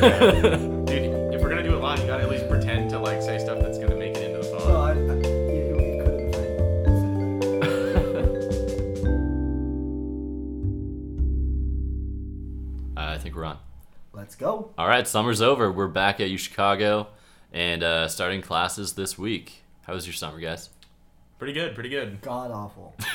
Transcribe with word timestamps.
Dude, 0.00 1.34
if 1.34 1.40
we're 1.42 1.48
gonna 1.48 1.62
do 1.62 1.74
it 1.74 1.80
live, 1.80 1.98
you 2.00 2.06
gotta 2.06 2.22
at 2.22 2.30
least 2.30 2.48
pretend 2.48 2.90
to 2.90 2.98
like 2.98 3.20
say 3.22 3.38
stuff 3.38 3.58
that's 3.60 3.78
gonna 3.78 3.96
make 3.96 4.16
it 4.16 4.22
into 4.30 4.46
the 4.48 4.54
Well, 4.56 4.66
phone. 4.66 5.10
I, 5.10 5.12
I, 5.12 5.16
you, 5.52 5.76
you 5.80 6.02
could 6.02 6.12
have 6.12 6.18
I 12.96 13.18
think 13.18 13.34
we're 13.34 13.44
on. 13.44 13.58
Let's 14.12 14.34
go. 14.34 14.70
All 14.76 14.88
right, 14.88 15.06
summer's 15.06 15.40
over. 15.40 15.70
We're 15.70 15.88
back 15.88 16.20
at 16.20 16.28
U 16.30 16.38
Chicago 16.38 17.08
and 17.52 17.82
uh, 17.82 18.08
starting 18.08 18.42
classes 18.42 18.94
this 18.94 19.16
week. 19.18 19.62
How 19.82 19.94
was 19.94 20.06
your 20.06 20.14
summer, 20.14 20.38
guys? 20.40 20.70
Pretty 21.38 21.52
good, 21.52 21.74
pretty 21.74 21.88
good. 21.88 22.20
God 22.20 22.50
awful. 22.50 22.94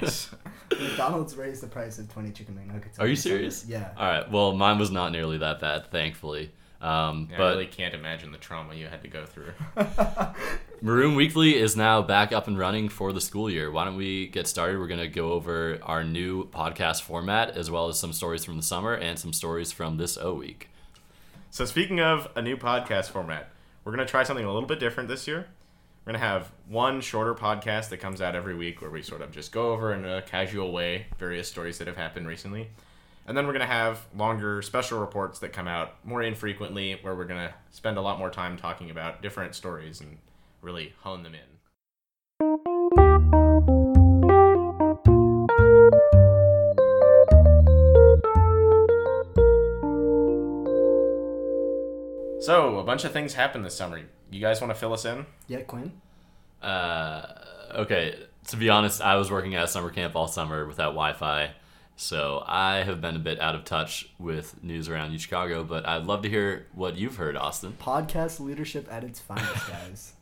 Nice. 0.00 0.30
McDonald's 0.70 1.36
raised 1.36 1.62
the 1.62 1.66
price 1.66 1.98
of 1.98 2.12
20 2.12 2.30
chicken 2.32 2.54
McNuggets. 2.54 2.98
Are 2.98 3.06
you 3.06 3.12
every 3.12 3.16
summer. 3.16 3.36
serious? 3.36 3.66
Yeah. 3.68 3.90
All 3.96 4.06
right. 4.06 4.30
Well, 4.30 4.54
mine 4.54 4.78
was 4.78 4.90
not 4.90 5.12
nearly 5.12 5.38
that 5.38 5.60
bad, 5.60 5.90
thankfully. 5.90 6.50
Um, 6.80 7.28
Yeah, 7.30 7.42
I 7.42 7.50
really 7.50 7.66
can't 7.66 7.94
imagine 7.94 8.30
the 8.32 8.38
trauma 8.38 8.74
you 8.74 8.86
had 8.86 9.02
to 9.02 9.08
go 9.08 9.24
through. 9.24 9.52
Maroon 10.82 11.14
Weekly 11.14 11.56
is 11.56 11.76
now 11.76 12.02
back 12.02 12.32
up 12.32 12.46
and 12.46 12.58
running 12.58 12.88
for 12.90 13.12
the 13.12 13.20
school 13.20 13.48
year. 13.48 13.70
Why 13.70 13.84
don't 13.86 13.96
we 13.96 14.26
get 14.26 14.46
started? 14.46 14.78
We're 14.78 14.88
going 14.88 15.00
to 15.00 15.08
go 15.08 15.32
over 15.32 15.78
our 15.82 16.04
new 16.04 16.46
podcast 16.48 17.02
format 17.02 17.56
as 17.56 17.70
well 17.70 17.88
as 17.88 17.98
some 17.98 18.12
stories 18.12 18.44
from 18.44 18.56
the 18.58 18.62
summer 18.62 18.92
and 18.94 19.18
some 19.18 19.32
stories 19.32 19.72
from 19.72 19.96
this 19.96 20.18
O 20.18 20.34
week. 20.34 20.68
So 21.50 21.64
speaking 21.64 22.00
of 22.00 22.28
a 22.34 22.42
new 22.42 22.56
podcast 22.56 23.10
format, 23.10 23.48
we're 23.84 23.92
gonna 23.92 24.04
try 24.06 24.24
something 24.24 24.44
a 24.44 24.52
little 24.52 24.68
bit 24.68 24.80
different 24.80 25.08
this 25.08 25.28
year. 25.28 25.46
We're 26.04 26.12
gonna 26.12 26.24
have 26.26 26.52
one 26.68 27.00
shorter 27.00 27.34
podcast 27.34 27.88
that 27.88 27.96
comes 27.96 28.20
out 28.20 28.36
every 28.36 28.54
week 28.54 28.82
where 28.82 28.90
we 28.90 29.00
sort 29.00 29.22
of 29.22 29.30
just 29.30 29.52
go 29.52 29.72
over 29.72 29.94
in 29.94 30.04
a 30.04 30.20
casual 30.20 30.70
way 30.70 31.06
various 31.18 31.48
stories 31.48 31.78
that 31.78 31.86
have 31.86 31.96
happened 31.96 32.28
recently. 32.28 32.68
And 33.26 33.34
then 33.34 33.46
we're 33.46 33.54
gonna 33.54 33.64
have 33.64 34.04
longer 34.14 34.60
special 34.60 35.00
reports 35.00 35.38
that 35.38 35.54
come 35.54 35.66
out 35.66 36.04
more 36.04 36.22
infrequently 36.22 36.98
where 37.00 37.14
we're 37.14 37.24
gonna 37.24 37.54
spend 37.70 37.96
a 37.96 38.02
lot 38.02 38.18
more 38.18 38.28
time 38.28 38.58
talking 38.58 38.90
about 38.90 39.22
different 39.22 39.54
stories 39.54 40.02
and 40.02 40.18
really 40.60 40.92
hone 41.00 41.22
them 41.22 41.34
in. 41.34 41.54
So, 52.44 52.76
a 52.78 52.84
bunch 52.84 53.04
of 53.06 53.12
things 53.12 53.32
happened 53.32 53.64
this 53.64 53.74
summer. 53.74 54.02
You 54.34 54.40
guys 54.40 54.60
want 54.60 54.72
to 54.72 54.74
fill 54.74 54.92
us 54.92 55.04
in? 55.04 55.26
Yeah, 55.46 55.60
Quinn? 55.60 55.92
Uh, 56.60 57.24
okay, 57.72 58.18
to 58.48 58.56
be 58.56 58.68
honest, 58.68 59.00
I 59.00 59.14
was 59.14 59.30
working 59.30 59.54
at 59.54 59.62
a 59.62 59.68
summer 59.68 59.90
camp 59.90 60.16
all 60.16 60.26
summer 60.26 60.66
without 60.66 60.90
Wi 60.90 61.12
Fi. 61.12 61.52
So 61.94 62.42
I 62.44 62.78
have 62.78 63.00
been 63.00 63.14
a 63.14 63.20
bit 63.20 63.40
out 63.40 63.54
of 63.54 63.64
touch 63.64 64.08
with 64.18 64.60
news 64.64 64.88
around 64.88 65.12
U 65.12 65.20
Chicago, 65.20 65.62
but 65.62 65.86
I'd 65.86 66.06
love 66.06 66.22
to 66.22 66.28
hear 66.28 66.66
what 66.74 66.96
you've 66.96 67.14
heard, 67.14 67.36
Austin. 67.36 67.76
Podcast 67.80 68.40
leadership 68.40 68.88
at 68.90 69.04
its 69.04 69.20
finest, 69.20 69.68
guys. 69.68 70.14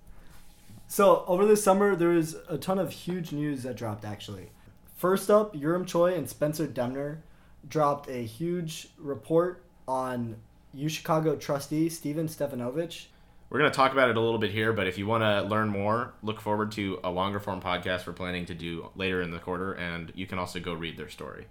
so, 0.89 1.25
over 1.27 1.47
the 1.47 1.57
summer, 1.57 1.97
there 1.97 2.11
was 2.11 2.37
a 2.51 2.59
ton 2.59 2.79
of 2.79 2.93
huge 2.93 3.33
news 3.33 3.63
that 3.63 3.77
dropped, 3.77 4.05
actually. 4.05 4.51
First 4.95 5.31
up, 5.31 5.57
Urim 5.57 5.87
Choi 5.87 6.13
and 6.13 6.29
Spencer 6.29 6.67
Demner 6.67 7.21
dropped 7.67 8.11
a 8.11 8.23
huge 8.27 8.89
report 8.99 9.65
on 9.89 10.37
U 10.75 10.91
Chicago 10.91 11.35
trustee 11.35 11.89
Steven 11.89 12.29
Stefanovich. 12.29 13.07
We're 13.53 13.59
going 13.59 13.71
to 13.71 13.77
talk 13.77 13.93
about 13.93 14.09
it 14.09 14.17
a 14.17 14.21
little 14.21 14.39
bit 14.39 14.51
here, 14.51 14.73
but 14.73 14.87
if 14.87 14.97
you 14.97 15.07
want 15.07 15.25
to 15.25 15.43
learn 15.43 15.69
more, 15.69 16.15
look 16.23 16.41
forward 16.41 16.73
to 16.73 16.99
a 17.05 17.11
longer 17.11 17.39
form 17.39 17.61
podcast 17.61 18.07
we're 18.07 18.15
planning 18.15 18.47
to 18.47 18.55
do 18.55 18.89
later 18.97 19.21
in 19.21 19.31
the 19.31 19.39
quarter, 19.39 19.75
and 19.75 20.11
you 20.15 20.27
can 20.27 20.39
also 20.39 20.59
go 20.59 20.73
read 20.73 20.97
their 20.97 21.11
story. 21.11 21.49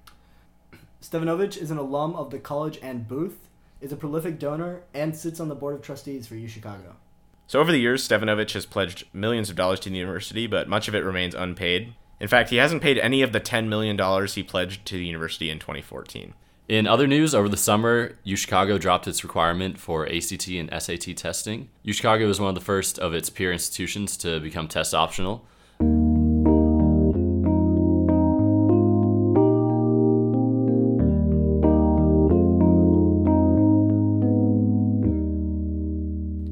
Stefanovich 0.99 1.57
is 1.57 1.69
an 1.69 1.77
alum 1.77 2.15
of 2.15 2.31
the 2.31 2.39
college 2.39 2.79
and 2.81 3.07
Booth, 3.07 3.49
is 3.81 3.91
a 3.91 3.95
prolific 3.95 4.39
donor, 4.39 4.81
and 4.95 5.15
sits 5.15 5.39
on 5.39 5.47
the 5.47 5.53
board 5.53 5.75
of 5.75 5.83
trustees 5.83 6.25
for 6.25 6.33
U 6.33 6.47
Chicago. 6.47 6.95
So, 7.45 7.59
over 7.59 7.71
the 7.71 7.77
years, 7.77 8.07
Stefanovich 8.07 8.53
has 8.53 8.65
pledged 8.65 9.05
millions 9.13 9.51
of 9.51 9.55
dollars 9.55 9.79
to 9.81 9.91
the 9.91 9.97
university, 9.97 10.47
but 10.47 10.67
much 10.67 10.87
of 10.87 10.95
it 10.95 11.05
remains 11.05 11.35
unpaid. 11.35 11.93
In 12.19 12.27
fact, 12.27 12.49
he 12.49 12.55
hasn't 12.55 12.81
paid 12.81 12.97
any 12.97 13.21
of 13.21 13.31
the 13.31 13.39
$10 13.39 13.67
million 13.67 14.27
he 14.27 14.41
pledged 14.41 14.87
to 14.87 14.97
the 14.97 15.05
university 15.05 15.51
in 15.51 15.59
2014. 15.59 16.33
In 16.67 16.87
other 16.87 17.07
news, 17.07 17.35
over 17.35 17.49
the 17.49 17.57
summer, 17.57 18.17
UChicago 18.25 18.79
dropped 18.79 19.07
its 19.07 19.23
requirement 19.23 19.79
for 19.79 20.07
ACT 20.07 20.47
and 20.47 20.69
SAT 20.71 21.17
testing. 21.17 21.69
UChicago 21.85 21.93
Chicago 21.93 22.29
is 22.29 22.39
one 22.39 22.49
of 22.49 22.55
the 22.55 22.61
first 22.61 22.99
of 22.99 23.13
its 23.13 23.29
peer 23.29 23.51
institutions 23.51 24.15
to 24.17 24.39
become 24.39 24.67
test 24.67 24.93
optional. 24.93 25.45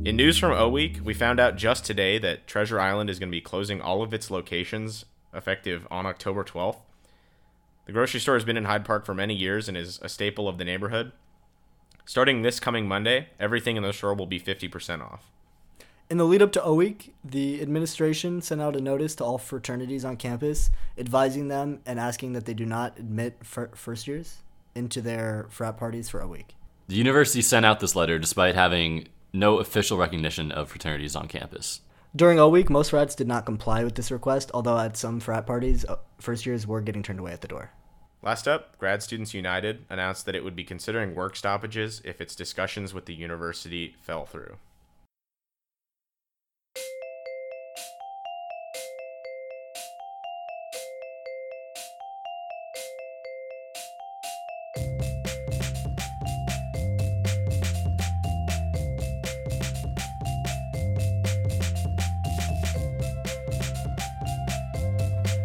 In 0.06 0.16
news 0.18 0.40
from 0.40 0.54
O 0.54 0.68
Week, 0.68 1.00
we 1.04 1.14
found 1.14 1.40
out 1.40 1.56
just 1.56 1.86
today 1.86 2.18
that 2.18 2.48
Treasure 2.48 2.80
Island 2.80 3.10
is 3.10 3.20
going 3.20 3.30
to 3.30 3.36
be 3.36 3.42
closing 3.42 3.80
all 3.80 4.02
of 4.02 4.14
its 4.14 4.32
locations 4.32 5.06
effective 5.34 5.88
on 5.92 6.06
October 6.06 6.44
12th. 6.44 6.80
The 7.90 7.94
grocery 7.94 8.20
store 8.20 8.36
has 8.36 8.44
been 8.44 8.56
in 8.56 8.66
Hyde 8.66 8.86
Park 8.86 9.04
for 9.04 9.16
many 9.16 9.34
years 9.34 9.68
and 9.68 9.76
is 9.76 9.98
a 10.04 10.10
staple 10.10 10.48
of 10.48 10.60
the 10.60 10.64
neighborhood. 10.64 11.12
Starting 12.06 12.44
this 12.44 12.60
coming 12.60 12.88
Monday, 12.88 13.30
everything 13.40 13.78
in 13.78 13.82
the 13.82 13.92
store 13.92 14.14
will 14.14 14.28
be 14.28 14.40
50% 14.40 15.02
off. 15.02 15.32
In 16.08 16.18
the 16.18 16.26
lead 16.26 16.44
up 16.44 16.52
to 16.52 16.64
O 16.64 16.76
Week, 16.76 17.16
the 17.24 17.60
administration 17.64 18.44
sent 18.44 18.62
out 18.62 18.76
a 18.76 18.80
notice 18.80 19.16
to 19.16 19.24
all 19.24 19.40
fraternities 19.40 20.06
on 20.06 20.18
campus 20.18 20.70
advising 21.00 21.48
them 21.48 21.80
and 21.84 22.00
asking 22.00 22.34
that 22.34 22.46
they 22.46 22.54
do 22.54 22.64
not 22.64 23.00
admit 23.00 23.44
fir- 23.44 23.72
first 23.74 24.08
years 24.08 24.44
into 24.76 25.02
their 25.02 25.48
frat 25.50 25.76
parties 25.78 26.10
for 26.10 26.22
O 26.22 26.28
Week. 26.28 26.54
The 26.90 26.96
university 26.96 27.42
sent 27.42 27.66
out 27.66 27.80
this 27.80 27.96
letter 27.96 28.20
despite 28.20 28.54
having 28.54 29.08
no 29.34 29.58
official 29.58 29.98
recognition 29.98 30.52
of 30.52 30.70
fraternities 30.70 31.16
on 31.16 31.28
campus. 31.28 31.82
During 32.16 32.40
O 32.40 32.50
Week, 32.50 32.70
most 32.70 32.92
frats 32.92 33.16
did 33.16 33.28
not 33.28 33.48
comply 33.48 33.84
with 33.84 33.96
this 33.96 34.12
request, 34.12 34.52
although 34.54 34.78
at 34.78 34.96
some 34.96 35.20
frat 35.20 35.48
parties, 35.48 35.86
uh, 35.86 35.96
first 36.20 36.46
years 36.46 36.68
were 36.68 36.82
getting 36.82 37.02
turned 37.02 37.20
away 37.20 37.32
at 37.32 37.42
the 37.42 37.48
door. 37.48 37.72
Last 38.22 38.50
up, 38.50 38.78
Grad 38.78 39.02
Students 39.02 39.34
United 39.34 39.86
announced 39.90 40.26
that 40.26 40.36
it 40.36 40.44
would 40.44 40.56
be 40.56 40.66
considering 40.66 41.16
work 41.16 41.38
stoppages 41.38 42.02
if 42.04 42.20
its 42.20 42.36
discussions 42.36 42.94
with 42.94 43.06
the 43.06 43.14
university 43.14 43.96
fell 44.02 44.26
through. 44.26 44.58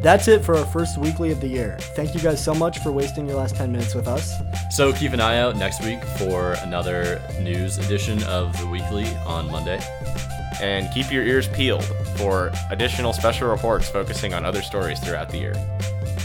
That's 0.04 0.28
it 0.28 0.44
for 0.44 0.54
our 0.54 0.66
first 0.66 0.98
weekly 0.98 1.32
of 1.32 1.40
the 1.40 1.48
year. 1.48 1.78
Thank 1.96 2.14
you 2.14 2.20
guys 2.20 2.44
so 2.44 2.52
much 2.54 2.78
for 2.80 2.92
wasting 2.92 3.26
your 3.26 3.38
last 3.38 3.56
10 3.56 3.72
minutes 3.72 3.94
with 3.94 4.06
us. 4.06 4.34
So 4.68 4.92
keep 4.92 5.14
an 5.14 5.20
eye 5.20 5.38
out 5.38 5.56
next 5.56 5.82
week 5.82 6.04
for 6.04 6.52
another 6.62 7.22
news 7.40 7.78
edition 7.78 8.22
of 8.24 8.54
the 8.60 8.66
weekly 8.66 9.06
on 9.24 9.50
Monday. 9.50 9.80
And 10.60 10.92
keep 10.92 11.10
your 11.10 11.24
ears 11.24 11.48
peeled 11.48 11.86
for 12.18 12.52
additional 12.70 13.14
special 13.14 13.48
reports 13.48 13.88
focusing 13.88 14.34
on 14.34 14.44
other 14.44 14.60
stories 14.60 15.00
throughout 15.00 15.30
the 15.30 15.38
year. 15.38 15.54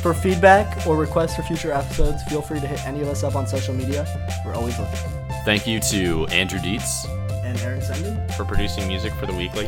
For 0.02 0.14
feedback 0.14 0.86
or 0.86 0.98
requests 0.98 1.38
for 1.38 1.44
future 1.44 1.72
episodes, 1.72 2.22
feel 2.24 2.42
free 2.42 2.60
to 2.60 2.68
hit 2.68 2.86
any 2.86 3.02
of 3.02 3.08
us 3.08 3.24
up 3.24 3.38
on 3.38 3.48
social 3.48 3.74
media. 3.74 4.06
We're 4.46 4.56
always 4.56 4.78
looking. 4.78 4.98
Thank 5.46 5.66
you 5.66 5.80
to 5.80 6.28
Andrew 6.28 6.60
Dietz. 6.60 7.08
And 7.50 7.60
Aaron 7.62 7.82
Senden. 7.82 8.32
For 8.36 8.46
producing 8.46 8.88
music 8.88 9.12
for 9.14 9.26
the 9.26 9.34
weekly, 9.34 9.68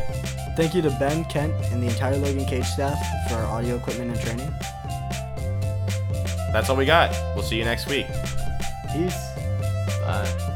Thank 0.54 0.74
you 0.74 0.82
to 0.82 0.90
Ben, 0.90 1.24
Kent, 1.24 1.52
and 1.72 1.82
the 1.82 1.88
entire 1.88 2.16
Logan 2.16 2.44
Cage 2.44 2.66
staff 2.66 2.98
for 3.28 3.36
our 3.36 3.46
audio 3.46 3.76
equipment 3.76 4.10
and 4.10 4.20
training. 4.20 4.54
that's 6.52 6.68
all 6.68 6.76
we 6.76 6.84
got. 6.84 7.10
We'll 7.34 7.42
see 7.42 7.56
you 7.56 7.64
next 7.64 7.88
week. 7.88 8.06
Peace. 8.92 9.16
Bye. 10.04 10.48